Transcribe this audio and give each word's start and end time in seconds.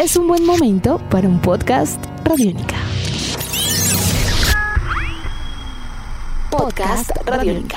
es 0.00 0.16
un 0.16 0.26
buen 0.26 0.46
momento 0.46 0.98
para 1.10 1.28
un 1.28 1.38
podcast 1.42 2.02
Radiónica. 2.24 2.76
Podcast 6.50 7.10
Radiónica. 7.26 7.76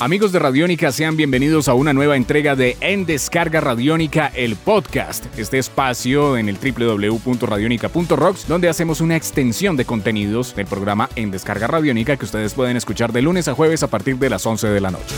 Amigos 0.00 0.30
de 0.30 0.38
Radiónica, 0.38 0.92
sean 0.92 1.16
bienvenidos 1.16 1.66
a 1.66 1.74
una 1.74 1.92
nueva 1.92 2.16
entrega 2.16 2.54
de 2.54 2.76
En 2.80 3.04
Descarga 3.04 3.60
Radiónica, 3.60 4.28
el 4.28 4.54
podcast. 4.54 5.26
Este 5.36 5.58
espacio 5.58 6.36
en 6.36 6.48
el 6.48 6.56
www.radionica.rocks, 6.56 8.46
donde 8.46 8.68
hacemos 8.68 9.00
una 9.00 9.16
extensión 9.16 9.76
de 9.76 9.84
contenidos 9.84 10.54
del 10.54 10.66
programa 10.66 11.08
En 11.16 11.32
Descarga 11.32 11.66
Radiónica 11.66 12.16
que 12.16 12.26
ustedes 12.26 12.54
pueden 12.54 12.76
escuchar 12.76 13.12
de 13.12 13.22
lunes 13.22 13.48
a 13.48 13.54
jueves 13.54 13.82
a 13.82 13.88
partir 13.88 14.18
de 14.18 14.30
las 14.30 14.46
11 14.46 14.68
de 14.68 14.80
la 14.80 14.92
noche. 14.92 15.16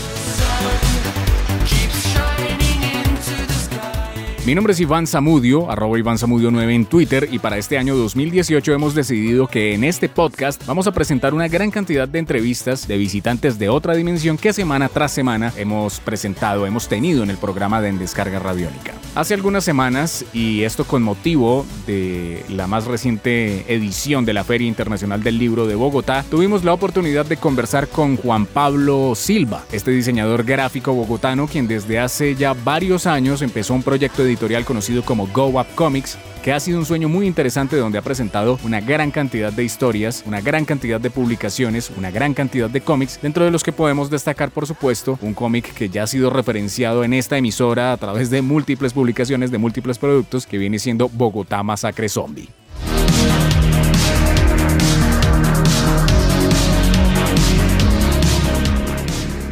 Mi 4.43 4.55
nombre 4.55 4.73
es 4.73 4.79
Iván 4.79 5.05
Zamudio, 5.05 5.69
arroba 5.69 5.99
Iván 5.99 6.17
Zamudio 6.17 6.49
9 6.49 6.73
en 6.73 6.85
Twitter 6.85 7.29
y 7.31 7.37
para 7.37 7.59
este 7.59 7.77
año 7.77 7.95
2018 7.95 8.73
hemos 8.73 8.95
decidido 8.95 9.45
que 9.45 9.75
en 9.75 9.83
este 9.83 10.09
podcast 10.09 10.65
vamos 10.65 10.87
a 10.87 10.91
presentar 10.91 11.35
una 11.35 11.47
gran 11.47 11.69
cantidad 11.69 12.07
de 12.07 12.17
entrevistas 12.17 12.87
de 12.87 12.97
visitantes 12.97 13.59
de 13.59 13.69
otra 13.69 13.93
dimensión 13.93 14.39
que 14.39 14.51
semana 14.51 14.89
tras 14.89 15.11
semana 15.11 15.53
hemos 15.57 15.99
presentado, 15.99 16.65
hemos 16.65 16.87
tenido 16.87 17.21
en 17.21 17.29
el 17.29 17.37
programa 17.37 17.81
de 17.81 17.89
En 17.89 17.99
Descarga 17.99 18.39
Radiónica. 18.39 19.00
Hace 19.13 19.33
algunas 19.33 19.65
semanas, 19.65 20.23
y 20.31 20.63
esto 20.63 20.85
con 20.85 21.03
motivo 21.03 21.65
de 21.85 22.45
la 22.47 22.65
más 22.65 22.85
reciente 22.85 23.65
edición 23.67 24.23
de 24.23 24.31
la 24.31 24.45
Feria 24.45 24.69
Internacional 24.69 25.21
del 25.21 25.37
Libro 25.37 25.67
de 25.67 25.75
Bogotá, 25.75 26.23
tuvimos 26.31 26.63
la 26.63 26.71
oportunidad 26.71 27.25
de 27.25 27.35
conversar 27.35 27.89
con 27.89 28.15
Juan 28.15 28.45
Pablo 28.45 29.11
Silva, 29.15 29.65
este 29.73 29.91
diseñador 29.91 30.45
gráfico 30.45 30.93
bogotano 30.93 31.47
quien 31.47 31.67
desde 31.67 31.99
hace 31.99 32.35
ya 32.35 32.53
varios 32.53 33.05
años 33.05 33.41
empezó 33.41 33.73
un 33.73 33.83
proyecto 33.83 34.23
editorial 34.23 34.63
conocido 34.63 35.03
como 35.03 35.27
Go 35.27 35.59
Up 35.59 35.67
Comics, 35.75 36.17
que 36.43 36.51
ha 36.51 36.59
sido 36.59 36.79
un 36.79 36.85
sueño 36.85 37.07
muy 37.07 37.27
interesante 37.27 37.75
donde 37.75 37.97
ha 37.97 38.01
presentado 38.01 38.59
una 38.63 38.81
gran 38.81 39.11
cantidad 39.11 39.53
de 39.53 39.63
historias, 39.63 40.23
una 40.25 40.41
gran 40.41 40.65
cantidad 40.65 40.99
de 40.99 41.11
publicaciones, 41.11 41.91
una 41.95 42.09
gran 42.09 42.33
cantidad 42.33 42.69
de 42.69 42.81
cómics, 42.81 43.19
dentro 43.21 43.45
de 43.45 43.51
los 43.51 43.63
que 43.63 43.71
podemos 43.71 44.09
destacar 44.09 44.49
por 44.49 44.65
supuesto 44.65 45.19
un 45.21 45.33
cómic 45.33 45.73
que 45.73 45.89
ya 45.89 46.03
ha 46.03 46.07
sido 46.07 46.29
referenciado 46.29 47.03
en 47.03 47.13
esta 47.13 47.37
emisora 47.37 47.93
a 47.93 47.97
través 47.97 48.29
de 48.29 48.41
múltiples 48.41 48.93
publicaciones 48.93 49.51
de 49.51 49.57
múltiples 49.59 49.99
productos 49.99 50.47
que 50.47 50.57
viene 50.57 50.79
siendo 50.79 51.09
Bogotá 51.09 51.61
Masacre 51.63 52.09
Zombie. 52.09 52.60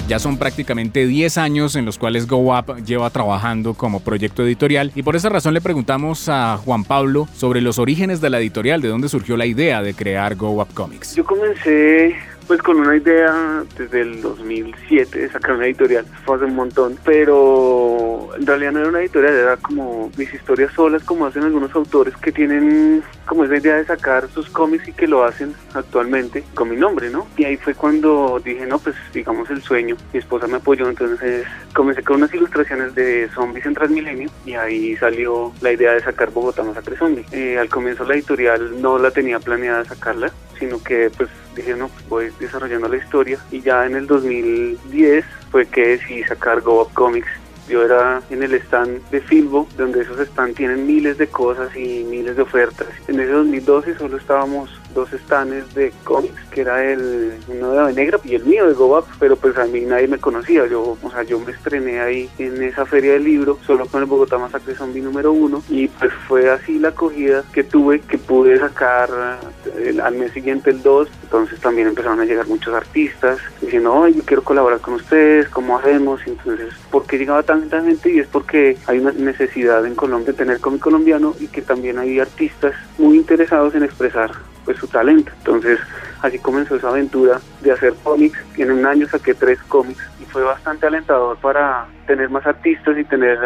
Ya 0.09 0.17
son 0.17 0.39
prácticamente 0.39 1.05
10 1.05 1.37
años 1.37 1.75
en 1.75 1.85
los 1.85 1.99
cuales 1.99 2.25
Go 2.25 2.57
Up 2.57 2.83
lleva 2.83 3.11
trabajando 3.11 3.75
como 3.75 3.99
proyecto 3.99 4.43
editorial 4.43 4.91
y 4.95 5.03
por 5.03 5.15
esa 5.15 5.29
razón 5.29 5.53
le 5.53 5.61
preguntamos 5.61 6.27
a 6.29 6.57
Juan 6.57 6.83
Pablo 6.83 7.27
sobre 7.35 7.61
los 7.61 7.77
orígenes 7.77 8.19
de 8.19 8.31
la 8.31 8.39
editorial, 8.39 8.81
de 8.81 8.87
dónde 8.87 9.07
surgió 9.07 9.37
la 9.37 9.45
idea 9.45 9.83
de 9.83 9.93
crear 9.93 10.35
Go 10.35 10.59
Up 10.63 10.73
Comics. 10.73 11.15
Yo 11.15 11.23
comencé 11.23 12.15
pues 12.49 12.63
con 12.63 12.79
una 12.79 12.97
idea 12.97 13.63
desde 13.77 14.01
el 14.01 14.23
2007 14.23 15.19
de 15.19 15.29
sacar 15.29 15.55
una 15.55 15.67
editorial, 15.67 16.03
fue 16.25 16.35
hace 16.35 16.45
un 16.45 16.55
montón, 16.55 16.97
pero 17.05 18.29
en 18.35 18.47
realidad 18.47 18.71
no 18.71 18.79
era 18.79 18.89
una 18.89 19.01
editorial, 19.01 19.35
era 19.35 19.57
como 19.57 20.11
mis 20.17 20.33
historias 20.33 20.73
solas, 20.73 21.03
como 21.03 21.27
hacen 21.27 21.43
algunos 21.43 21.75
autores 21.75 22.17
que 22.17 22.31
tienen 22.31 23.03
como 23.27 23.43
esa 23.43 23.57
idea 23.57 23.75
de 23.75 23.85
sacar 23.85 24.27
sus 24.29 24.49
cómics 24.49 24.87
y 24.87 24.93
que 24.93 25.05
lo 25.05 25.23
hacen 25.23 25.53
actualmente 25.75 26.43
con 26.55 26.71
mi 26.71 26.75
nombre, 26.75 27.11
¿no? 27.11 27.27
Y 27.37 27.43
ahí 27.43 27.55
fue 27.55 27.75
cuando 27.75 28.41
dije, 28.43 28.65
no, 28.65 28.79
pues 28.79 28.95
digamos 29.13 29.47
el 29.51 29.61
sueño, 29.61 29.95
mi 30.11 30.17
esposa 30.17 30.47
me 30.47 30.57
apoyó, 30.57 30.89
entonces 30.89 31.45
comencé 31.75 32.01
con 32.01 32.15
unas 32.15 32.33
ilustraciones 32.33 32.95
de 32.95 33.29
zombies 33.29 33.67
en 33.67 33.75
Transmilenio 33.75 34.31
y 34.47 34.55
ahí 34.55 34.95
salió 34.95 35.53
la 35.61 35.71
idea 35.71 35.93
de 35.93 36.01
sacar 36.01 36.31
Bogotá 36.31 36.63
Masacre 36.63 36.97
Zombie. 36.97 37.27
Eh, 37.31 37.59
al 37.59 37.69
comienzo 37.69 38.05
la 38.05 38.15
editorial 38.15 38.81
no 38.81 38.97
la 38.97 39.11
tenía 39.11 39.39
planeada 39.39 39.85
sacarla, 39.85 40.33
sino 40.57 40.81
que 40.81 41.11
pues 41.15 41.29
dije, 41.55 41.75
no, 41.75 41.89
pues 41.89 42.09
voy 42.09 42.33
desarrollando 42.39 42.87
la 42.87 42.97
historia 42.97 43.39
y 43.51 43.61
ya 43.61 43.85
en 43.85 43.95
el 43.95 44.07
2010 44.07 45.25
fue 45.51 45.65
que 45.65 45.87
decidí 45.87 46.23
sacar 46.23 46.61
Go 46.61 46.81
Up 46.81 46.93
Comics. 46.93 47.29
Yo 47.67 47.83
era 47.83 48.21
en 48.31 48.41
el 48.41 48.55
stand 48.55 49.07
de 49.11 49.21
Filbo, 49.21 49.67
donde 49.77 50.01
esos 50.01 50.17
stands 50.27 50.55
tienen 50.55 50.87
miles 50.87 51.19
de 51.19 51.27
cosas 51.27 51.75
y 51.75 52.03
miles 52.03 52.35
de 52.35 52.41
ofertas. 52.41 52.87
En 53.07 53.19
ese 53.19 53.31
2012 53.31 53.95
solo 53.95 54.17
estábamos 54.17 54.78
dos 54.93 55.09
stands 55.25 55.73
de 55.73 55.91
cómics, 56.03 56.41
que 56.51 56.61
era 56.61 56.83
el 56.83 57.33
uno 57.47 57.71
de 57.71 57.79
Ave 57.79 57.93
Negra 57.93 58.19
y 58.23 58.35
el 58.35 58.45
mío 58.45 58.67
de 58.67 58.73
Go 58.73 58.89
pero 59.19 59.35
pues 59.35 59.57
a 59.57 59.65
mí 59.65 59.81
nadie 59.81 60.07
me 60.07 60.17
conocía. 60.17 60.65
Yo, 60.67 60.97
o 61.01 61.11
sea, 61.11 61.23
yo 61.23 61.39
me 61.39 61.51
estrené 61.51 61.99
ahí 61.99 62.29
en 62.39 62.61
esa 62.63 62.85
feria 62.85 63.13
del 63.13 63.23
libro, 63.23 63.59
solo 63.65 63.85
con 63.85 64.01
el 64.01 64.07
Bogotá 64.07 64.37
Masacre 64.37 64.75
Zombie 64.75 65.01
número 65.01 65.31
uno, 65.31 65.61
y 65.69 65.87
pues 65.87 66.11
fue 66.27 66.49
así 66.49 66.79
la 66.79 66.89
acogida 66.89 67.43
que 67.53 67.63
tuve, 67.63 68.01
que 68.01 68.17
pude 68.17 68.57
sacar 68.57 69.39
el, 69.77 70.01
al 70.01 70.15
mes 70.15 70.31
siguiente 70.31 70.71
el 70.71 70.81
2, 70.81 71.07
entonces 71.23 71.59
también 71.59 71.87
empezaron 71.87 72.19
a 72.19 72.25
llegar 72.25 72.47
muchos 72.47 72.73
artistas 72.73 73.39
diciendo, 73.61 73.93
oye, 73.93 74.15
yo 74.15 74.23
quiero 74.23 74.43
colaborar 74.43 74.79
con 74.79 74.95
ustedes, 74.95 75.47
¿cómo 75.49 75.77
hacemos? 75.77 76.21
Entonces, 76.25 76.73
¿por 76.89 77.05
qué 77.05 77.17
llegaba 77.17 77.43
tanta 77.43 77.81
gente? 77.81 78.11
Y 78.11 78.19
es 78.19 78.27
porque 78.27 78.77
hay 78.87 78.99
una 78.99 79.11
necesidad 79.11 79.85
en 79.85 79.95
Colombia 79.95 80.31
de 80.31 80.33
tener 80.33 80.59
cómic 80.59 80.81
colombiano 80.81 81.35
y 81.39 81.47
que 81.47 81.61
también 81.61 81.97
hay 81.99 82.19
artistas 82.19 82.73
muy 82.97 83.17
interesados 83.17 83.75
en 83.75 83.83
expresar 83.83 84.31
pues 84.69 84.77
su 84.77 84.87
talento. 84.87 85.31
Entonces, 85.39 85.79
así 86.21 86.37
comenzó 86.37 86.75
esa 86.75 86.89
aventura 86.89 87.39
de 87.61 87.71
hacer 87.71 87.95
cómics. 88.03 88.37
En 88.55 88.71
un 88.71 88.85
año 88.85 89.07
saqué 89.07 89.33
tres 89.33 89.57
cómics 89.63 89.99
y 90.21 90.25
fue 90.25 90.43
bastante 90.43 90.85
alentador 90.85 91.37
para 91.37 91.87
tener 92.05 92.29
más 92.29 92.45
artistas 92.45 92.95
y 92.95 93.03
tener 93.03 93.39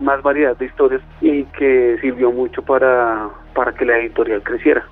más 0.00 0.22
variedad 0.22 0.56
de 0.56 0.64
historias 0.64 1.02
y 1.20 1.44
que 1.44 1.98
sirvió 2.00 2.32
mucho 2.32 2.62
para, 2.62 3.28
para 3.54 3.74
que 3.74 3.84
la 3.84 3.98
editorial 3.98 4.42
creciera. 4.42 4.86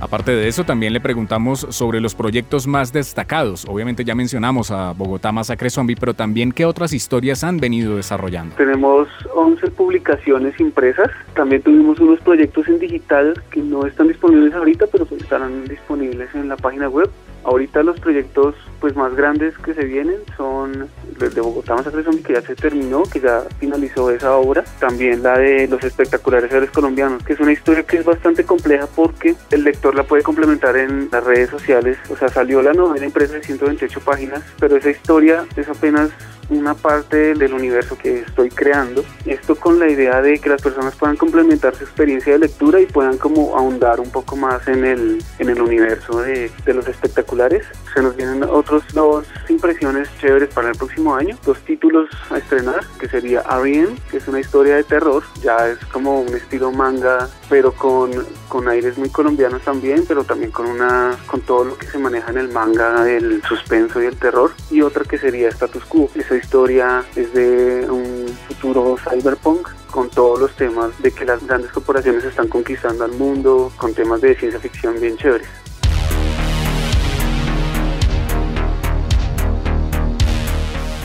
Aparte 0.00 0.32
de 0.32 0.48
eso, 0.48 0.64
también 0.64 0.94
le 0.94 1.00
preguntamos 1.00 1.66
sobre 1.70 2.00
los 2.00 2.14
proyectos 2.14 2.66
más 2.66 2.92
destacados. 2.92 3.66
Obviamente 3.68 4.02
ya 4.02 4.14
mencionamos 4.14 4.70
a 4.70 4.92
Bogotá 4.92 5.30
Masacre 5.30 5.68
Zombie, 5.68 5.96
pero 5.98 6.14
también 6.14 6.52
qué 6.52 6.64
otras 6.64 6.92
historias 6.94 7.44
han 7.44 7.58
venido 7.58 7.96
desarrollando. 7.96 8.56
Tenemos 8.56 9.08
11 9.34 9.70
publicaciones 9.72 10.58
impresas. 10.58 11.10
También 11.34 11.62
tuvimos 11.62 12.00
unos 12.00 12.18
proyectos 12.20 12.66
en 12.68 12.78
digital 12.78 13.34
que 13.50 13.60
no 13.60 13.84
están 13.86 14.08
disponibles 14.08 14.54
ahorita, 14.54 14.86
pero 14.90 15.04
pues 15.04 15.20
estarán 15.20 15.66
disponibles 15.66 16.34
en 16.34 16.48
la 16.48 16.56
página 16.56 16.88
web. 16.88 17.10
Ahorita 17.44 17.82
los 17.82 17.98
proyectos 18.00 18.54
pues 18.80 18.96
más 18.96 19.14
grandes 19.14 19.56
que 19.58 19.74
se 19.74 19.84
vienen 19.84 20.16
son 20.36 20.88
el 21.20 21.34
de 21.34 21.40
Bogotá 21.40 21.74
Masacre 21.74 22.02
Zombie 22.02 22.22
que 22.22 22.34
ya 22.34 22.42
se 22.42 22.54
terminó, 22.54 23.02
que 23.02 23.20
ya 23.20 23.42
finalizó 23.58 24.10
esa 24.10 24.36
obra. 24.36 24.64
También 24.78 25.22
la 25.22 25.38
de 25.38 25.68
los 25.68 25.82
espectaculares 25.84 26.52
héroes 26.52 26.70
colombianos, 26.70 27.22
que 27.22 27.34
es 27.34 27.40
una 27.40 27.52
historia 27.52 27.82
que 27.82 27.98
es 27.98 28.04
bastante 28.04 28.44
compleja 28.44 28.86
porque 28.86 29.34
el 29.50 29.64
lector 29.64 29.94
la 29.94 30.04
puede 30.04 30.22
complementar 30.22 30.76
en 30.76 31.08
las 31.10 31.24
redes 31.24 31.50
sociales. 31.50 31.98
O 32.10 32.16
sea, 32.16 32.28
salió 32.28 32.62
la 32.62 32.72
novela 32.72 33.04
impresa 33.04 33.34
de 33.34 33.42
128 33.42 34.00
páginas, 34.00 34.42
pero 34.58 34.76
esa 34.76 34.90
historia 34.90 35.44
es 35.56 35.68
apenas 35.68 36.10
una 36.50 36.74
parte 36.74 37.34
del 37.34 37.54
universo 37.54 37.96
que 37.96 38.20
estoy 38.20 38.50
creando. 38.50 39.04
Esto 39.24 39.54
con 39.54 39.78
la 39.78 39.88
idea 39.88 40.20
de 40.20 40.38
que 40.38 40.48
las 40.48 40.60
personas 40.60 40.94
puedan 40.96 41.16
complementar 41.16 41.74
su 41.74 41.84
experiencia 41.84 42.32
de 42.32 42.40
lectura 42.40 42.80
y 42.80 42.86
puedan 42.86 43.16
como 43.18 43.56
ahondar 43.56 44.00
un 44.00 44.10
poco 44.10 44.36
más 44.36 44.66
en 44.68 44.84
el, 44.84 45.22
en 45.38 45.48
el 45.48 45.60
universo 45.60 46.20
de, 46.20 46.50
los 46.66 46.86
espectaculares. 46.86 47.66
Se 47.94 48.02
nos 48.02 48.16
vienen 48.16 48.44
otros 48.44 48.84
dos 48.92 49.26
impresiones 49.48 50.08
chéveres 50.20 50.52
para 50.54 50.70
el 50.70 50.76
próximo 50.76 51.14
año, 51.14 51.36
dos 51.44 51.58
títulos 51.60 52.08
a 52.30 52.38
estrenar, 52.38 52.80
que 52.98 53.08
sería 53.08 53.40
Arien, 53.40 53.96
que 54.10 54.18
es 54.18 54.28
una 54.28 54.40
historia 54.40 54.76
de 54.76 54.84
terror, 54.84 55.22
ya 55.42 55.68
es 55.68 55.78
como 55.86 56.20
un 56.20 56.34
estilo 56.34 56.70
manga, 56.70 57.28
pero 57.48 57.72
con, 57.72 58.10
con 58.48 58.68
aires 58.68 58.98
muy 58.98 59.08
colombianos 59.10 59.62
también, 59.62 60.04
pero 60.06 60.24
también 60.24 60.50
con 60.52 60.66
una 60.66 61.16
con 61.26 61.40
todo 61.40 61.64
lo 61.64 61.78
que 61.78 61.86
se 61.86 61.98
maneja 61.98 62.30
en 62.30 62.38
el 62.38 62.48
manga 62.50 63.02
del 63.04 63.42
suspenso 63.42 64.02
y 64.02 64.06
el 64.06 64.16
terror, 64.16 64.52
y 64.70 64.82
otra 64.82 65.04
que 65.04 65.18
sería 65.18 65.48
Status 65.48 65.84
Quo. 65.84 66.08
Historia 66.40 67.04
es 67.14 67.32
de 67.34 67.86
un 67.88 68.26
futuro 68.48 68.96
cyberpunk 68.96 69.68
con 69.90 70.08
todos 70.10 70.40
los 70.40 70.56
temas 70.56 70.90
de 71.02 71.12
que 71.12 71.24
las 71.24 71.46
grandes 71.46 71.70
corporaciones 71.70 72.24
están 72.24 72.48
conquistando 72.48 73.04
al 73.04 73.12
mundo, 73.12 73.72
con 73.76 73.94
temas 73.94 74.20
de 74.20 74.34
ciencia 74.34 74.60
ficción 74.60 75.00
bien 75.00 75.16
chéveres. 75.16 75.48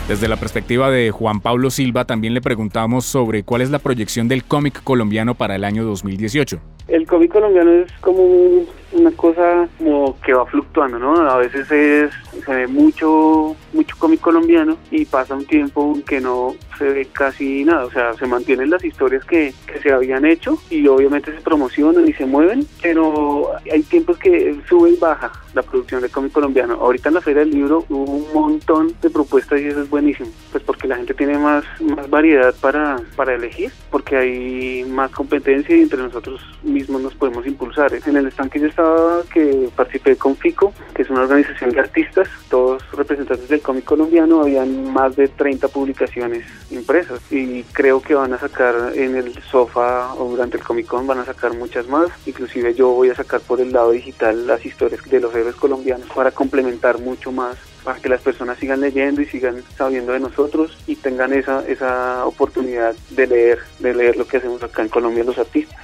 Desde 0.08 0.28
la 0.28 0.36
perspectiva 0.36 0.88
de 0.88 1.10
Juan 1.10 1.40
Pablo 1.40 1.68
Silva, 1.68 2.04
también 2.04 2.32
le 2.32 2.40
preguntamos 2.40 3.04
sobre 3.06 3.42
cuál 3.42 3.60
es 3.60 3.70
la 3.70 3.80
proyección 3.80 4.28
del 4.28 4.44
cómic 4.44 4.84
colombiano 4.84 5.34
para 5.34 5.56
el 5.56 5.64
año 5.64 5.84
2018. 5.84 6.60
El 6.86 7.08
cómic 7.08 7.32
colombiano 7.32 7.72
es 7.72 7.90
como 8.00 8.64
una 8.96 9.12
cosa 9.12 9.68
como 9.78 10.18
que 10.20 10.32
va 10.32 10.46
fluctuando, 10.46 10.98
¿no? 10.98 11.16
A 11.28 11.36
veces 11.38 11.70
es, 11.70 12.10
se 12.44 12.54
ve 12.54 12.66
mucho, 12.66 13.56
mucho 13.72 13.96
cómic 13.98 14.20
colombiano 14.20 14.76
y 14.90 15.04
pasa 15.04 15.34
un 15.34 15.46
tiempo 15.46 15.98
que 16.06 16.20
no 16.20 16.54
se 16.76 16.84
ve 16.84 17.08
casi 17.12 17.64
nada, 17.64 17.84
o 17.84 17.90
sea, 17.90 18.14
se 18.14 18.26
mantienen 18.26 18.70
las 18.70 18.84
historias 18.84 19.24
que, 19.24 19.52
que 19.66 19.80
se 19.80 19.92
habían 19.92 20.24
hecho 20.24 20.58
y 20.70 20.86
obviamente 20.88 21.32
se 21.32 21.40
promocionan 21.40 22.08
y 22.08 22.12
se 22.12 22.26
mueven, 22.26 22.66
pero 22.82 23.50
hay 23.70 23.82
tiempos 23.82 24.18
que 24.18 24.56
sube 24.68 24.90
y 24.90 24.96
baja 24.96 25.32
la 25.54 25.62
producción 25.62 26.02
de 26.02 26.08
cómic 26.10 26.32
colombiano. 26.32 26.74
Ahorita 26.74 27.08
en 27.08 27.14
la 27.14 27.20
Feria 27.20 27.40
del 27.40 27.50
Libro 27.50 27.84
hubo 27.88 28.12
un 28.12 28.32
montón 28.32 28.94
de 29.00 29.10
propuestas 29.10 29.60
y 29.60 29.64
eso 29.64 29.82
es 29.82 29.90
buenísimo, 29.90 30.30
pues 30.52 30.62
porque 30.62 30.86
la 30.86 30.96
gente 30.96 31.14
tiene 31.14 31.38
más, 31.38 31.64
más 31.80 32.08
variedad 32.10 32.54
para, 32.60 33.00
para 33.16 33.34
elegir, 33.34 33.72
porque 33.90 34.16
hay 34.16 34.84
más 34.84 35.10
competencia 35.10 35.74
y 35.74 35.82
entre 35.82 36.02
nosotros 36.02 36.40
mismos 36.62 37.00
nos 37.02 37.14
podemos 37.14 37.46
impulsar. 37.46 37.92
En 38.06 38.16
el 38.16 38.26
stand 38.26 38.50
que 38.50 38.60
yo 38.60 38.66
estaba, 38.66 39.22
que 39.32 39.68
participé 39.74 40.16
con 40.16 40.36
FICO, 40.36 40.72
que 40.94 41.02
es 41.02 41.10
una 41.10 41.22
organización 41.22 41.70
de 41.70 41.80
artistas, 41.80 42.28
todos 42.50 42.82
representantes 42.92 43.48
del 43.48 43.60
cómic 43.60 43.84
colombiano, 43.84 44.42
habían 44.42 44.92
más 44.92 45.16
de 45.16 45.28
30 45.28 45.68
publicaciones 45.68 46.44
impresas 46.70 47.20
y 47.30 47.62
creo 47.64 48.00
que 48.00 48.14
van 48.14 48.32
a 48.32 48.38
sacar 48.38 48.92
en 48.94 49.16
el 49.16 49.42
sofá 49.44 50.14
o 50.14 50.30
durante 50.30 50.56
el 50.56 50.64
Comic 50.64 50.86
Con 50.86 51.06
van 51.06 51.18
a 51.18 51.24
sacar 51.24 51.54
muchas 51.54 51.88
más, 51.88 52.08
inclusive 52.26 52.74
yo 52.74 52.90
voy 52.90 53.10
a 53.10 53.14
sacar 53.14 53.40
por 53.40 53.60
el 53.60 53.72
lado 53.72 53.92
digital 53.92 54.46
las 54.46 54.64
historias 54.64 55.02
de 55.02 55.20
los 55.20 55.34
héroes 55.34 55.56
colombianos 55.56 56.08
para 56.14 56.30
complementar 56.30 57.00
mucho 57.00 57.32
más 57.32 57.56
para 57.84 58.00
que 58.00 58.08
las 58.08 58.20
personas 58.20 58.58
sigan 58.58 58.80
leyendo 58.80 59.22
y 59.22 59.26
sigan 59.26 59.62
sabiendo 59.76 60.12
de 60.12 60.18
nosotros 60.18 60.76
y 60.88 60.96
tengan 60.96 61.32
esa, 61.32 61.64
esa 61.68 62.26
oportunidad 62.26 62.96
de 63.10 63.26
leer, 63.28 63.60
de 63.78 63.94
leer 63.94 64.16
lo 64.16 64.26
que 64.26 64.38
hacemos 64.38 64.60
acá 64.62 64.82
en 64.82 64.88
Colombia 64.88 65.22
los 65.22 65.38
artistas. 65.38 65.78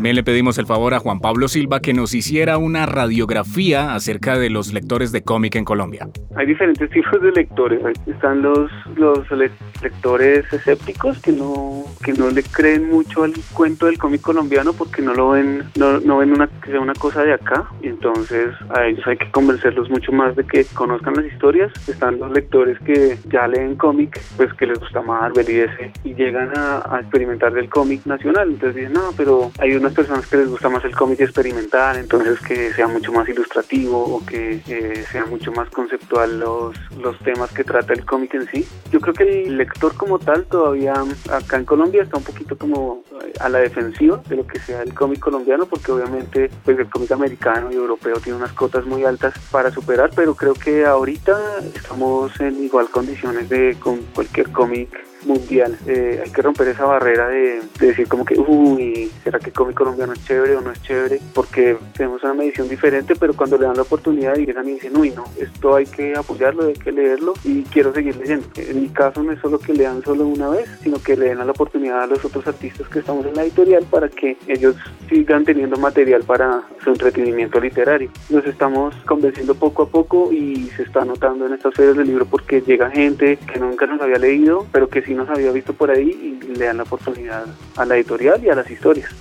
También 0.00 0.16
le 0.16 0.22
pedimos 0.22 0.56
el 0.56 0.64
favor 0.64 0.94
a 0.94 0.98
Juan 0.98 1.20
Pablo 1.20 1.46
Silva 1.46 1.80
que 1.80 1.92
nos 1.92 2.14
hiciera 2.14 2.56
una 2.56 2.86
radiografía 2.86 3.94
acerca 3.94 4.38
de 4.38 4.48
los 4.48 4.72
lectores 4.72 5.12
de 5.12 5.20
cómic 5.20 5.56
en 5.56 5.66
Colombia. 5.66 6.08
Hay 6.36 6.46
diferentes 6.46 6.88
tipos 6.88 7.20
de 7.20 7.30
lectores. 7.32 7.82
Están 8.06 8.40
los, 8.40 8.70
los 8.96 9.30
lectores 9.82 10.50
escépticos 10.50 11.20
que 11.20 11.32
no, 11.32 11.84
que 12.02 12.14
no 12.14 12.30
le 12.30 12.42
creen 12.42 12.88
mucho 12.88 13.24
al 13.24 13.34
cuento 13.52 13.84
del 13.84 13.98
cómic 13.98 14.22
colombiano 14.22 14.72
porque 14.72 15.02
no 15.02 15.12
lo 15.12 15.32
ven, 15.32 15.64
no, 15.78 16.00
no 16.00 16.16
ven 16.16 16.32
una, 16.32 16.46
que 16.46 16.70
sea 16.70 16.80
una 16.80 16.94
cosa 16.94 17.22
de 17.22 17.34
acá. 17.34 17.68
Y 17.82 17.88
entonces 17.88 18.54
a 18.74 18.86
ellos 18.86 19.06
hay 19.06 19.18
que 19.18 19.30
convencerlos 19.30 19.90
mucho 19.90 20.12
más 20.12 20.34
de 20.34 20.46
que 20.46 20.64
conozcan 20.72 21.12
las 21.12 21.26
historias. 21.26 21.70
Están 21.86 22.18
los 22.20 22.32
lectores 22.32 22.78
que 22.86 23.18
ya 23.28 23.46
leen 23.46 23.76
cómic, 23.76 24.18
pues 24.38 24.50
que 24.54 24.64
les 24.64 24.80
gusta 24.80 25.02
Marvel 25.02 25.44
y 25.46 25.58
ese, 25.58 25.92
y 26.04 26.14
llegan 26.14 26.56
a, 26.56 26.96
a 26.96 27.00
experimentar 27.00 27.52
del 27.52 27.68
cómic 27.68 28.06
nacional. 28.06 28.48
Entonces 28.48 28.76
dicen, 28.76 28.94
no, 28.94 29.10
pero 29.14 29.50
hay 29.58 29.74
una 29.74 29.89
personas 29.92 30.26
que 30.26 30.36
les 30.36 30.48
gusta 30.48 30.68
más 30.68 30.84
el 30.84 30.94
cómic 30.94 31.20
experimental, 31.20 31.96
entonces 31.96 32.40
que 32.40 32.72
sea 32.72 32.88
mucho 32.88 33.12
más 33.12 33.28
ilustrativo 33.28 33.98
o 33.98 34.24
que 34.24 34.62
eh, 34.68 35.04
sea 35.10 35.26
mucho 35.26 35.52
más 35.52 35.68
conceptual 35.70 36.40
los, 36.40 36.76
los 36.98 37.18
temas 37.20 37.50
que 37.52 37.64
trata 37.64 37.92
el 37.92 38.04
cómic 38.04 38.34
en 38.34 38.46
sí. 38.48 38.66
Yo 38.90 39.00
creo 39.00 39.14
que 39.14 39.44
el 39.44 39.56
lector 39.56 39.94
como 39.96 40.18
tal 40.18 40.44
todavía 40.46 40.94
acá 41.30 41.56
en 41.56 41.64
Colombia 41.64 42.02
está 42.02 42.16
un 42.16 42.24
poquito 42.24 42.56
como 42.56 43.02
eh, 43.22 43.32
a 43.40 43.48
la 43.48 43.58
defensiva 43.58 44.20
de 44.28 44.36
lo 44.36 44.46
que 44.46 44.58
sea 44.60 44.82
el 44.82 44.94
cómic 44.94 45.20
colombiano, 45.20 45.66
porque 45.66 45.92
obviamente 45.92 46.50
pues 46.64 46.78
el 46.78 46.88
cómic 46.88 47.12
americano 47.12 47.70
y 47.70 47.74
europeo 47.74 48.16
tiene 48.16 48.38
unas 48.38 48.52
cotas 48.52 48.86
muy 48.86 49.04
altas 49.04 49.34
para 49.50 49.70
superar, 49.70 50.10
pero 50.14 50.34
creo 50.34 50.54
que 50.54 50.84
ahorita 50.86 51.58
estamos 51.74 52.38
en 52.40 52.62
igual 52.64 52.88
condiciones 52.90 53.48
de 53.48 53.76
con 53.80 53.98
cualquier 54.14 54.50
cómic 54.50 55.09
mundial. 55.24 55.76
Eh, 55.86 56.22
hay 56.24 56.30
que 56.30 56.42
romper 56.42 56.68
esa 56.68 56.84
barrera 56.84 57.28
de, 57.28 57.60
decir 57.78 58.08
como 58.08 58.24
que, 58.24 58.38
uy, 58.38 59.10
¿será 59.22 59.38
que 59.38 59.50
cómic 59.50 59.76
colombiano 59.76 60.12
es 60.12 60.24
chévere 60.24 60.56
o 60.56 60.60
no 60.60 60.72
es 60.72 60.82
chévere? 60.82 61.20
Porque 61.34 61.76
tenemos 61.96 62.22
una 62.22 62.34
medición 62.34 62.68
diferente, 62.68 63.14
pero 63.18 63.34
cuando 63.34 63.58
le 63.58 63.66
dan 63.66 63.76
la 63.76 63.82
oportunidad 63.82 64.34
llegan 64.34 64.68
y 64.68 64.72
dicen, 64.72 64.96
uy, 64.96 65.10
no, 65.10 65.24
esto 65.38 65.74
hay 65.76 65.86
que 65.86 66.14
apoyarlo, 66.16 66.66
hay 66.66 66.74
que 66.74 66.92
leerlo 66.92 67.34
y 67.44 67.62
quiero 67.64 67.92
seguir 67.92 68.16
leyendo. 68.16 68.46
En 68.56 68.80
mi 68.80 68.88
caso 68.88 69.22
no 69.22 69.32
es 69.32 69.40
solo 69.40 69.58
que 69.58 69.72
lean 69.72 70.02
solo 70.02 70.26
una 70.26 70.48
vez, 70.48 70.68
sino 70.82 71.00
que 71.02 71.16
le 71.16 71.26
den 71.26 71.38
la 71.38 71.50
oportunidad 71.50 72.02
a 72.02 72.06
los 72.06 72.24
otros 72.24 72.46
artistas 72.46 72.88
que 72.88 73.00
estamos 73.00 73.26
en 73.26 73.34
la 73.34 73.42
editorial 73.42 73.84
para 73.90 74.08
que 74.08 74.36
ellos 74.46 74.76
sigan 75.08 75.44
teniendo 75.44 75.76
material 75.76 76.22
para 76.24 76.62
su 76.82 76.90
entretenimiento 76.90 77.60
literario. 77.60 78.10
Nos 78.28 78.44
estamos 78.46 78.94
convenciendo 79.06 79.54
poco 79.54 79.84
a 79.84 79.88
poco 79.88 80.32
y 80.32 80.68
se 80.76 80.82
está 80.82 81.04
notando 81.04 81.46
en 81.46 81.54
estas 81.54 81.74
ferias 81.74 81.96
del 81.96 82.08
libro 82.08 82.26
porque 82.26 82.60
llega 82.60 82.90
gente 82.90 83.38
que 83.38 83.58
nunca 83.58 83.86
nos 83.86 84.00
había 84.00 84.18
leído, 84.18 84.66
pero 84.72 84.88
que 84.88 85.02
sí 85.02 85.09
nos 85.14 85.28
había 85.28 85.50
visto 85.52 85.72
por 85.72 85.90
ahí 85.90 86.38
y 86.42 86.56
le 86.56 86.66
dan 86.66 86.78
la 86.78 86.82
oportunidad 86.84 87.46
a 87.76 87.84
la 87.84 87.96
editorial 87.96 88.42
y 88.44 88.48
a 88.48 88.54
las 88.54 88.70
historias. 88.70 89.14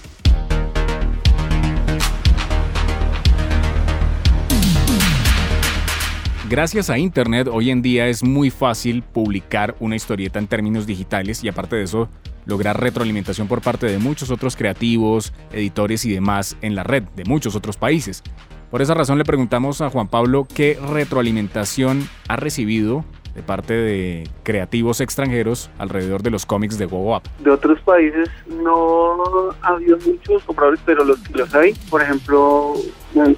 Gracias 6.50 6.90
a 6.90 6.98
Internet, 6.98 7.48
hoy 7.52 7.70
en 7.70 7.84
día 7.84 8.08
es 8.08 8.24
muy 8.24 8.50
fácil 8.50 9.04
publicar 9.04 9.76
una 9.80 9.96
historieta 9.96 10.40
en 10.40 10.48
términos 10.48 10.88
digitales 10.88 11.44
y 11.44 11.48
aparte 11.48 11.76
de 11.76 11.84
eso, 11.84 12.10
lograr 12.46 12.82
retroalimentación 12.82 13.48
por 13.48 13.62
parte 13.62 13.86
de 13.86 14.00
muchos 14.00 14.32
otros 14.32 14.56
creativos, 14.56 15.32
editores 15.52 16.06
y 16.06 16.12
demás 16.12 16.58
en 16.64 16.74
la 16.74 16.82
red 16.82 17.04
de 17.16 17.24
muchos 17.26 17.56
otros 17.56 17.78
países. 17.78 18.24
Por 18.72 18.82
esa 18.82 18.96
razón 18.96 19.20
le 19.20 19.26
preguntamos 19.26 19.82
a 19.82 19.92
Juan 19.92 20.08
Pablo 20.08 20.48
qué 20.52 20.80
retroalimentación 20.92 22.10
ha 22.28 22.36
recibido 22.36 23.06
parte 23.44 23.74
de 23.74 24.28
creativos 24.44 25.02
extranjeros 25.02 25.70
alrededor 25.78 26.24
de 26.24 26.30
los 26.32 26.46
cómics 26.46 26.78
de 26.78 26.86
Go 26.86 27.22
De 27.40 27.52
otros 27.52 27.80
países 27.82 28.30
no 28.64 29.52
ha 29.62 29.68
habido 29.68 29.98
muchos 30.06 30.44
compradores, 30.44 30.80
pero 30.86 31.04
los, 31.04 31.30
los 31.32 31.54
hay. 31.54 31.74
Por 31.90 32.02
ejemplo, 32.02 32.74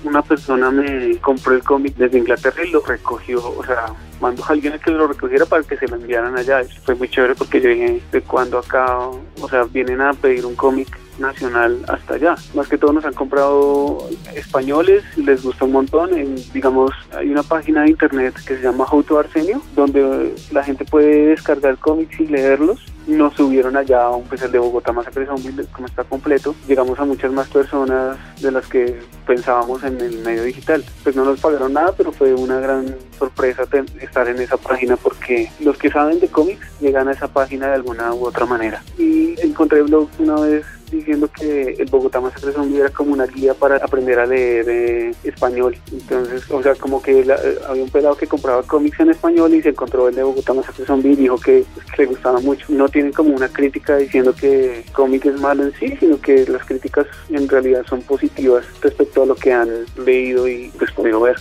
una 0.03 0.21
persona 0.21 0.71
me 0.71 1.18
compró 1.18 1.53
el 1.53 1.63
cómic 1.63 1.95
desde 1.95 2.18
Inglaterra 2.18 2.63
y 2.65 2.71
lo 2.71 2.81
recogió, 2.81 3.39
o 3.45 3.63
sea, 3.65 3.88
mandó 4.22 4.44
a 4.46 4.50
alguien 4.50 4.80
que 4.80 4.92
lo 4.92 5.08
recogiera 5.08 5.46
para 5.46 5.64
que 5.64 5.76
se 5.78 5.88
lo 5.88 5.96
enviaran 5.96 6.38
allá. 6.38 6.62
Fue 6.86 6.96
muy 6.96 7.10
chévere 7.10 7.36
porque 7.36 7.60
yo 7.60 7.70
dije, 7.70 8.02
de 8.12 8.22
cuando 8.22 8.60
acá, 8.60 9.00
o 9.00 9.50
sea, 9.50 9.64
vienen 9.64 10.00
a 10.00 10.14
pedir 10.14 10.46
un 10.46 10.56
cómic 10.56 10.98
nacional 11.20 11.84
hasta 11.88 12.16
allá. 12.16 12.36
Más 12.54 12.68
que 12.68 12.78
todo 12.78 12.94
nos 12.94 13.06
han 13.06 13.14
comprado 13.14 14.08
españoles, 14.36 15.04
les 15.18 15.44
gusta 15.44 15.66
un 15.66 15.74
montón. 15.74 16.12
digamos, 16.54 16.92
hay 17.14 17.30
una 17.30 17.44
página 17.44 17.84
de 17.84 17.90
internet 17.90 18.36
que 18.46 18.56
se 18.56 18.62
llama 18.62 18.86
How 18.90 19.04
to 19.04 19.20
Arsenio, 19.20 19.62
donde 19.76 20.34
la 20.52 20.64
gente 20.64 20.86
puede 20.86 21.28
descargar 21.28 21.78
cómics 21.78 22.20
y 22.20 22.28
leerlos 22.28 22.91
nos 23.07 23.33
subieron 23.36 23.75
allá 23.77 24.09
un 24.09 24.24
pues 24.24 24.42
el 24.42 24.51
de 24.51 24.59
Bogotá 24.59 24.92
Masacre 24.92 25.25
Zombie 25.25 25.65
como 25.71 25.88
está 25.88 26.03
completo. 26.03 26.56
Llegamos 26.68 27.00
a 27.00 27.06
muchas 27.06 27.31
más 27.31 27.48
personas 27.48 28.18
de 28.42 28.51
las 28.51 28.68
que 28.68 29.00
pensábamos 29.25 29.83
en 29.83 30.00
el 30.01 30.19
medio 30.19 30.44
digital. 30.44 30.83
Pues 31.03 31.15
no 31.15 31.25
nos 31.25 31.39
pagaron 31.39 31.74
nada 31.74 31.94
pero 31.98 32.12
fue 32.12 32.33
una 32.33 32.59
gran 32.59 32.95
sorpresa 33.18 33.63
estar 34.00 34.27
en 34.27 34.39
esa 34.39 34.57
página 34.57 34.98
porque 34.98 35.51
los 35.59 35.77
que 35.77 35.89
saben 35.89 36.19
de 36.19 36.27
cómics 36.27 36.68
llegan 36.80 37.07
a 37.07 37.12
esa 37.12 37.27
página 37.27 37.68
de 37.68 37.75
alguna 37.75 38.13
u 38.13 38.25
otra 38.25 38.45
manera. 38.45 38.83
Y 38.98 39.39
encontré 39.41 39.81
blogs 39.81 40.20
una 40.20 40.36
vez 40.36 40.65
diciendo 40.91 41.29
que 41.31 41.75
el 41.79 41.89
Bogotá 41.89 42.19
Masacre 42.19 42.51
Zombie 42.51 42.79
era 42.79 42.89
como 42.89 43.13
una 43.13 43.25
guía 43.25 43.53
para 43.53 43.77
aprender 43.77 44.19
a 44.19 44.25
leer 44.25 44.65
eh, 44.69 45.12
español. 45.24 45.77
Entonces, 45.91 46.50
o 46.50 46.62
sea, 46.62 46.75
como 46.75 47.01
que 47.01 47.21
eh, 47.21 47.25
había 47.67 47.83
un 47.83 47.89
pelado 47.89 48.15
que 48.15 48.27
compraba 48.27 48.63
cómics 48.63 49.00
en 49.00 49.10
español 49.10 49.53
y 49.53 49.62
se 49.62 49.69
encontró 49.69 50.07
el 50.07 50.15
de 50.15 50.24
Bogotá 50.24 50.53
Masacre 50.53 50.86
Zombie 50.86 51.13
y 51.13 51.15
dijo 51.15 51.38
que, 51.38 51.63
pues, 51.74 51.86
que 51.88 52.01
le 52.03 52.10
gustaba 52.10 52.39
mucho. 52.39 52.65
No 52.69 52.89
tienen 52.89 53.13
como 53.13 53.36
una 53.36 53.50
crítica 53.50 53.98
diciendo 53.98 54.33
que 54.33 54.86
cómic 54.93 55.25
es 55.25 55.39
malo 55.39 55.63
en 55.63 55.74
sí, 55.74 55.95
sino 56.00 56.19
que 56.19 56.45
las 56.48 56.65
críticas 56.65 57.07
en 57.29 57.48
realidad 57.48 57.86
son 57.88 58.01
positivas 58.01 58.65
respecto 58.81 59.24
a 59.24 59.25
lo 59.25 59.36
que 59.36 59.53
han 59.53 59.69
leído 60.05 60.48
y 60.48 60.71
pues 60.77 60.91
podido 60.91 61.21
ver. 61.21 61.38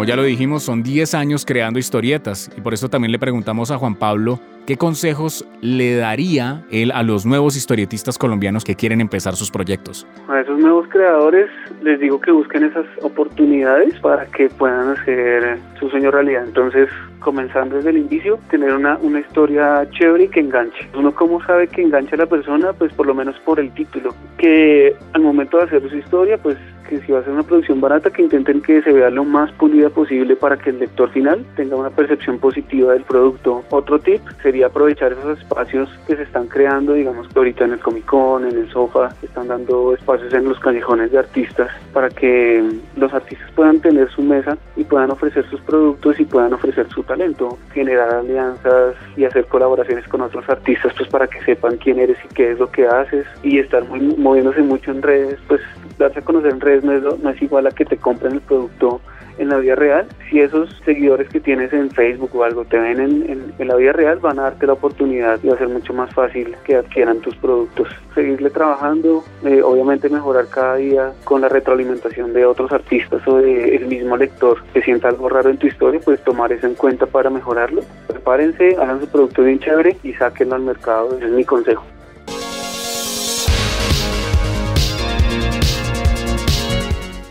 Como 0.00 0.08
ya 0.08 0.16
lo 0.16 0.22
dijimos, 0.22 0.62
son 0.62 0.82
10 0.82 1.12
años 1.12 1.44
creando 1.44 1.78
historietas 1.78 2.50
y 2.56 2.62
por 2.62 2.72
eso 2.72 2.88
también 2.88 3.12
le 3.12 3.18
preguntamos 3.18 3.70
a 3.70 3.76
Juan 3.76 3.94
Pablo 3.94 4.40
qué 4.66 4.78
consejos 4.78 5.46
le 5.60 5.94
daría 5.94 6.64
él 6.70 6.90
a 6.92 7.02
los 7.02 7.26
nuevos 7.26 7.54
historietistas 7.54 8.16
colombianos 8.16 8.64
que 8.64 8.76
quieren 8.76 9.02
empezar 9.02 9.36
sus 9.36 9.50
proyectos. 9.50 10.06
A 10.28 10.40
esos 10.40 10.58
nuevos 10.58 10.88
creadores 10.88 11.50
les 11.82 12.00
digo 12.00 12.18
que 12.18 12.30
busquen 12.30 12.64
esas 12.64 12.86
oportunidades 13.02 13.92
para 14.00 14.24
que 14.24 14.48
puedan 14.48 14.88
hacer 14.88 15.58
su 15.78 15.90
sueño 15.90 16.10
realidad. 16.10 16.44
Entonces, 16.46 16.88
comenzando 17.18 17.76
desde 17.76 17.90
el 17.90 17.98
inicio, 17.98 18.38
tener 18.48 18.72
una, 18.72 18.96
una 19.02 19.20
historia 19.20 19.86
chévere 19.90 20.24
y 20.24 20.28
que 20.28 20.40
enganche. 20.40 20.88
Uno 20.96 21.14
cómo 21.14 21.44
sabe 21.44 21.68
que 21.68 21.82
engancha 21.82 22.16
a 22.16 22.20
la 22.20 22.26
persona, 22.26 22.72
pues 22.72 22.90
por 22.94 23.06
lo 23.06 23.14
menos 23.14 23.38
por 23.40 23.60
el 23.60 23.70
título, 23.74 24.14
que 24.38 24.96
al 25.12 25.20
momento 25.20 25.58
de 25.58 25.64
hacer 25.64 25.90
su 25.90 25.96
historia, 25.96 26.38
pues 26.38 26.56
que 26.88 27.00
si 27.00 27.12
va 27.12 27.20
a 27.20 27.24
ser 27.24 27.32
una 27.32 27.42
producción 27.42 27.80
barata, 27.80 28.10
que 28.10 28.22
intenten 28.22 28.60
que 28.60 28.82
se 28.82 28.92
vea 28.92 29.10
lo 29.10 29.24
más 29.24 29.50
pulida 29.52 29.90
posible 29.90 30.36
para 30.36 30.56
que 30.56 30.70
el 30.70 30.78
lector 30.78 31.10
final 31.10 31.44
tenga 31.56 31.76
una 31.76 31.90
percepción 31.90 32.38
positiva 32.38 32.92
del 32.92 33.02
producto. 33.02 33.64
Otro 33.70 33.98
tip 33.98 34.20
sería 34.42 34.66
aprovechar 34.66 35.12
esos 35.12 35.38
espacios 35.38 35.88
que 36.06 36.16
se 36.16 36.22
están 36.22 36.48
creando, 36.48 36.94
digamos 36.94 37.28
que 37.28 37.38
ahorita 37.38 37.64
en 37.64 37.72
el 37.72 37.80
Comic 37.80 38.04
Con, 38.06 38.46
en 38.46 38.56
el 38.56 38.70
sofá, 38.70 39.14
están 39.22 39.48
dando 39.48 39.94
espacios 39.94 40.32
en 40.32 40.44
los 40.44 40.58
callejones 40.58 41.12
de 41.12 41.18
artistas 41.18 41.70
para 41.92 42.08
que 42.08 42.64
los 42.96 43.12
artistas 43.12 43.50
puedan 43.52 43.80
tener 43.80 44.10
su 44.10 44.22
mesa 44.22 44.56
y 44.76 44.84
puedan 44.84 45.10
ofrecer 45.10 45.48
sus 45.50 45.60
productos 45.62 46.18
y 46.20 46.24
puedan 46.24 46.52
ofrecer 46.52 46.88
su 46.90 47.02
talento, 47.02 47.58
generar 47.72 48.14
alianzas 48.14 48.94
y 49.16 49.24
hacer 49.24 49.46
colaboraciones 49.46 50.06
con 50.08 50.20
otros 50.20 50.48
artistas 50.48 50.92
pues 50.96 51.08
para 51.08 51.26
que 51.26 51.40
sepan 51.42 51.76
quién 51.76 51.98
eres 51.98 52.18
y 52.24 52.34
qué 52.34 52.52
es 52.52 52.58
lo 52.58 52.70
que 52.70 52.86
haces 52.86 53.26
y 53.42 53.58
estar 53.58 53.84
muy, 53.84 54.00
moviéndose 54.16 54.62
mucho 54.62 54.90
en 54.90 55.02
redes, 55.02 55.38
pues 55.48 55.60
darse 56.04 56.20
a 56.20 56.22
conocer 56.22 56.52
en 56.52 56.60
redes 56.60 56.84
no 56.84 56.92
es, 56.92 57.02
no 57.20 57.30
es 57.30 57.42
igual 57.42 57.66
a 57.66 57.70
que 57.70 57.84
te 57.84 57.96
compren 57.96 58.34
el 58.34 58.40
producto 58.40 59.00
en 59.40 59.48
la 59.48 59.56
vida 59.56 59.74
real, 59.74 60.06
si 60.28 60.38
esos 60.38 60.68
seguidores 60.84 61.28
que 61.30 61.40
tienes 61.40 61.72
en 61.72 61.90
Facebook 61.90 62.30
o 62.34 62.44
algo 62.44 62.66
te 62.66 62.78
ven 62.78 63.00
en, 63.00 63.54
en, 63.58 63.68
la 63.68 63.74
vida 63.76 63.92
real, 63.92 64.18
van 64.18 64.38
a 64.38 64.42
darte 64.42 64.66
la 64.66 64.74
oportunidad 64.74 65.40
y 65.42 65.48
va 65.48 65.54
a 65.54 65.58
ser 65.58 65.68
mucho 65.68 65.94
más 65.94 66.12
fácil 66.12 66.54
que 66.64 66.76
adquieran 66.76 67.20
tus 67.20 67.34
productos. 67.36 67.88
Seguirle 68.14 68.50
trabajando, 68.50 69.24
eh, 69.44 69.62
obviamente 69.62 70.10
mejorar 70.10 70.46
cada 70.48 70.76
día 70.76 71.12
con 71.24 71.40
la 71.40 71.48
retroalimentación 71.48 72.34
de 72.34 72.44
otros 72.44 72.70
artistas 72.70 73.26
o 73.26 73.38
de 73.38 73.76
el 73.76 73.86
mismo 73.86 74.16
lector 74.18 74.62
que 74.74 74.82
sienta 74.82 75.08
algo 75.08 75.30
raro 75.30 75.48
en 75.48 75.56
tu 75.56 75.66
historia, 75.66 76.00
pues 76.04 76.22
tomar 76.22 76.52
eso 76.52 76.66
en 76.66 76.74
cuenta 76.74 77.06
para 77.06 77.30
mejorarlo. 77.30 77.82
Prepárense, 78.08 78.76
hagan 78.76 79.00
su 79.00 79.08
producto 79.08 79.42
bien 79.42 79.58
chévere 79.58 79.96
y 80.02 80.12
sáquenlo 80.12 80.56
al 80.56 80.62
mercado, 80.62 81.16
ese 81.16 81.24
es 81.26 81.32
mi 81.32 81.44
consejo. 81.44 81.84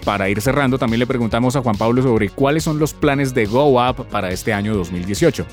Para 0.09 0.27
ir 0.27 0.41
cerrando, 0.41 0.79
también 0.79 0.97
le 1.01 1.05
preguntamos 1.05 1.55
a 1.55 1.61
Juan 1.61 1.77
Pablo 1.77 2.01
sobre 2.01 2.29
cuáles 2.29 2.63
son 2.63 2.79
los 2.79 2.95
planes 2.95 3.35
de 3.35 3.45
Go 3.45 3.79
Up 3.79 4.07
para 4.07 4.31
este 4.31 4.51
año 4.51 4.73
2018 4.73 5.45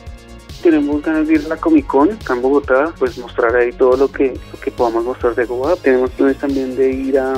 tenemos 0.63 1.03
ganas 1.03 1.29
de 1.29 1.35
ir 1.35 1.43
a 1.45 1.49
la 1.49 1.57
Comic 1.59 1.87
Con 1.87 2.11
acá 2.11 2.33
en 2.33 2.41
Bogotá, 2.41 2.91
pues 2.99 3.19
mostrar 3.19 3.55
ahí 3.55 3.71
todo 3.73 3.99
lo 3.99 4.11
que, 4.11 4.33
lo 4.51 4.59
que 4.59 4.71
podamos 4.71 5.05
mostrar 5.05 5.35
de 5.35 5.45
Go 5.45 5.71
Up. 5.71 5.79
Tenemos 5.83 6.11
planes 6.13 6.39
también 6.39 6.75
de 6.75 6.91
ir 6.91 7.19
a, 7.19 7.35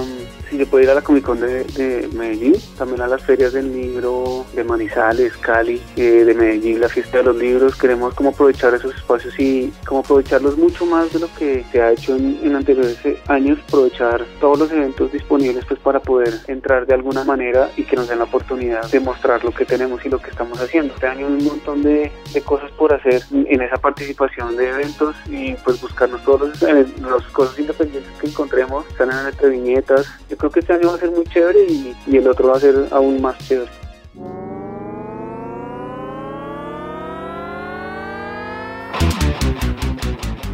si 0.48 0.56
se 0.56 0.66
puede 0.66 0.84
ir 0.84 0.90
a 0.90 0.94
la 0.94 1.02
Comic 1.02 1.24
Con 1.24 1.40
de, 1.40 2.08
Medellín, 2.14 2.54
también 2.76 3.00
a 3.02 3.06
las 3.06 3.22
ferias 3.22 3.52
del 3.52 3.72
libro 3.72 4.46
de 4.54 4.64
Manizales, 4.64 5.36
Cali, 5.36 5.80
eh, 5.96 6.24
de 6.24 6.34
Medellín, 6.34 6.80
la 6.80 6.88
fiesta 6.88 7.18
de 7.18 7.24
los 7.24 7.36
libros. 7.36 7.76
Queremos 7.76 8.14
como 8.14 8.30
aprovechar 8.30 8.74
esos 8.74 8.94
espacios 8.94 9.38
y 9.38 9.72
como 9.86 10.00
aprovecharlos 10.00 10.56
mucho 10.56 10.86
más 10.86 11.12
de 11.12 11.20
lo 11.20 11.28
que 11.34 11.64
se 11.70 11.82
ha 11.82 11.92
hecho 11.92 12.16
en, 12.16 12.54
anteriores 12.54 12.98
años, 13.28 13.58
aprovechar 13.66 14.24
todos 14.40 14.58
los 14.58 14.72
eventos 14.72 15.12
disponibles 15.12 15.64
pues 15.66 15.78
para 15.80 16.00
poder 16.00 16.34
entrar 16.46 16.86
de 16.86 16.94
alguna 16.94 17.24
manera 17.24 17.70
y 17.76 17.84
que 17.84 17.96
nos 17.96 18.08
den 18.08 18.18
la 18.18 18.24
oportunidad 18.24 18.90
de 18.90 19.00
mostrar 19.00 19.44
lo 19.44 19.52
que 19.52 19.64
tenemos 19.64 20.04
y 20.04 20.08
lo 20.08 20.18
que 20.18 20.30
estamos 20.30 20.60
haciendo. 20.60 20.94
Este 20.94 21.06
año 21.06 21.26
hay 21.26 21.32
un 21.34 21.44
montón 21.44 21.82
de, 21.82 22.10
cosas 22.44 22.70
por 22.72 22.92
hacer 22.92 23.22
en 23.32 23.60
esa 23.60 23.76
participación 23.76 24.56
de 24.56 24.68
eventos 24.68 25.16
y 25.28 25.54
pues 25.54 25.80
buscarnos 25.80 26.22
todos 26.24 26.48
los, 26.48 26.62
eh, 26.62 26.86
cosas 27.32 27.58
independientes 27.58 28.12
que 28.20 28.28
encontremos, 28.28 28.86
están 28.88 29.10
en 29.10 29.26
entre 29.26 29.50
viñetas, 29.50 30.06
creo 30.38 30.50
que 30.50 30.60
este 30.60 30.72
año 30.72 30.88
va 30.88 30.94
a 30.94 30.98
ser 30.98 31.10
muy 31.10 31.24
chévere 31.24 31.64
y, 31.64 31.94
y 32.06 32.16
el 32.16 32.28
otro 32.28 32.48
va 32.48 32.56
a 32.56 32.60
ser 32.60 32.86
aún 32.90 33.20
más 33.20 33.36
chévere. 33.46 33.70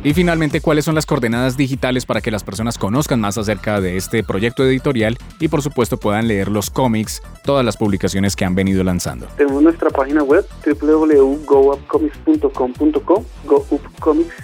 Y 0.04 0.12
finalmente, 0.12 0.60
¿cuáles 0.60 0.84
son 0.84 0.94
las 0.94 1.06
coordenadas 1.06 1.56
digitales 1.56 2.04
para 2.04 2.20
que 2.20 2.30
las 2.30 2.44
personas 2.44 2.76
conozcan 2.76 3.20
más 3.20 3.38
acerca 3.38 3.80
de 3.80 3.96
este 3.96 4.22
proyecto 4.22 4.62
editorial 4.62 5.16
y 5.40 5.48
por 5.48 5.62
supuesto 5.62 5.96
puedan 5.96 6.28
leer 6.28 6.48
los 6.48 6.68
cómics, 6.68 7.22
todas 7.42 7.64
las 7.64 7.78
publicaciones 7.78 8.36
que 8.36 8.44
han 8.44 8.54
venido 8.54 8.84
lanzando? 8.84 9.28
Tenemos 9.38 9.62
nuestra 9.62 9.88
página 9.88 10.22
web 10.22 10.44
www.goupcomics.com.co, 10.62 13.24
goupcomics 13.46 14.43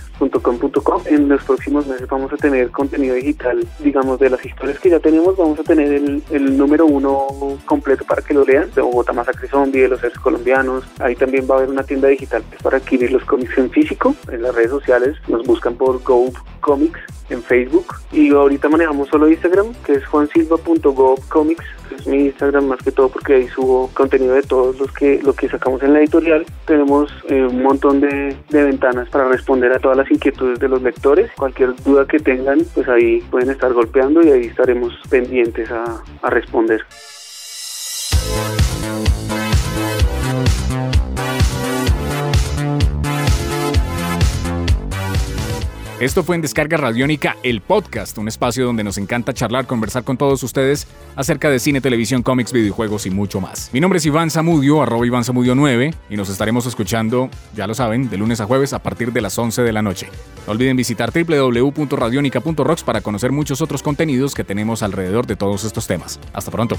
En 1.07 1.29
los 1.29 1.43
próximos 1.45 1.87
meses 1.87 2.09
vamos 2.09 2.33
a 2.33 2.37
tener 2.37 2.71
contenido 2.71 3.15
digital, 3.15 3.67
digamos, 3.81 4.19
de 4.21 4.31
las 4.31 4.45
historias 4.45 4.79
que 4.79 4.91
ya 4.91 5.01
tenemos, 5.01 5.37
vamos 5.37 5.59
a 5.59 5.63
tener 5.63 5.93
el, 5.93 6.23
el 6.31 6.57
número 6.57 6.87
uno 6.87 7.59
completo 7.65 8.05
para 8.05 8.23
que 8.23 8.35
lo 8.35 8.45
lean, 8.45 8.71
de 8.75 8.83
Bogotá 8.83 9.13
Masacre 9.13 9.49
Zombie, 9.49 9.83
de 9.83 9.89
los 9.89 10.01
seres 10.01 10.19
colombianos. 10.19 10.85
Ahí 10.99 11.17
también 11.17 11.47
va 11.51 11.55
a 11.55 11.59
haber 11.59 11.71
una 11.71 11.83
tienda 11.83 12.09
digital 12.09 12.43
que 12.49 12.57
es 12.57 12.63
para 12.63 12.77
adquirir 12.77 13.13
los 13.13 13.25
cómics 13.25 13.57
en 13.59 13.71
físico. 13.71 14.15
En 14.31 14.43
las 14.43 14.55
redes 14.55 14.71
sociales 14.71 15.17
nos 15.29 15.45
buscan 15.45 15.75
por 15.75 16.03
Go 16.03 16.31
Comics 16.61 17.01
en 17.31 17.43
Facebook. 17.43 17.95
Y 18.13 18.31
ahorita 18.31 18.69
manejamos 18.69 19.09
solo 19.09 19.29
Instagram, 19.29 19.75
que 19.85 19.95
es 19.95 20.07
juansilva.gocomics 20.07 21.65
es 21.95 22.07
mi 22.07 22.27
Instagram 22.27 22.67
más 22.67 22.81
que 22.83 22.93
todo 22.93 23.09
porque 23.09 23.35
ahí 23.35 23.49
subo 23.49 23.91
contenido 23.95 24.35
de 24.35 24.43
todos 24.43 24.79
los 24.79 24.93
que 24.93 25.21
lo 25.23 25.33
que 25.33 25.49
sacamos 25.49 25.83
en 25.83 25.93
la 25.93 26.01
editorial. 26.01 26.47
Tenemos 26.67 27.11
eh, 27.29 27.43
un 27.43 27.63
montón 27.63 28.01
de, 28.01 28.37
de, 28.49 28.65
ventanas 28.65 29.09
para 29.09 29.29
responder 29.29 29.73
a 29.73 29.79
todas 29.79 29.97
las 29.97 30.11
inquietudes 30.11 30.59
de 30.59 30.69
los 30.69 30.83
lectores. 30.83 31.31
Cualquier 31.37 31.75
duda 31.83 32.07
que 32.07 32.19
tengan, 32.19 32.61
pues 32.75 32.89
ahí 32.89 33.21
pueden 33.31 33.51
estar 33.51 33.73
golpeando 33.73 34.23
y 34.23 34.31
ahí 34.31 34.47
estaremos 34.47 34.93
pendientes 35.09 35.71
a, 35.71 36.03
a 36.23 36.31
responder. 36.31 36.83
Esto 46.01 46.25
fue 46.25 46.35
en 46.35 46.41
Descarga 46.41 46.79
Radiónica, 46.79 47.37
el 47.43 47.61
podcast, 47.61 48.17
un 48.17 48.27
espacio 48.27 48.65
donde 48.65 48.83
nos 48.83 48.97
encanta 48.97 49.35
charlar, 49.35 49.67
conversar 49.67 50.03
con 50.03 50.17
todos 50.17 50.43
ustedes 50.43 50.87
acerca 51.15 51.51
de 51.51 51.59
cine, 51.59 51.83
televisión, 51.83 52.23
cómics, 52.23 52.55
videojuegos 52.55 53.05
y 53.05 53.11
mucho 53.11 53.39
más. 53.39 53.69
Mi 53.75 53.81
nombre 53.81 53.99
es 53.99 54.07
Iván 54.07 54.31
Zamudio, 54.31 54.81
arroba 54.81 55.05
Iván 55.05 55.25
Zamudio 55.25 55.55
9, 55.55 55.93
y 56.09 56.17
nos 56.17 56.31
estaremos 56.31 56.65
escuchando, 56.65 57.29
ya 57.55 57.67
lo 57.67 57.75
saben, 57.75 58.09
de 58.09 58.17
lunes 58.17 58.41
a 58.41 58.47
jueves 58.47 58.73
a 58.73 58.83
partir 58.83 59.13
de 59.13 59.21
las 59.21 59.39
11 59.39 59.61
de 59.61 59.73
la 59.75 59.83
noche. 59.83 60.09
No 60.47 60.55
olviden 60.55 60.75
visitar 60.75 61.13
www.radionica.rocks 61.13 62.83
para 62.83 63.03
conocer 63.03 63.31
muchos 63.31 63.61
otros 63.61 63.83
contenidos 63.83 64.35
que 64.35 64.43
tenemos 64.43 64.83
alrededor 64.83 65.27
de 65.27 65.37
todos 65.37 65.65
estos 65.65 65.87
temas. 65.87 66.19
Hasta 66.33 66.51
pronto. 66.51 66.79